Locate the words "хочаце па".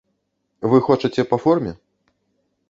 0.87-1.39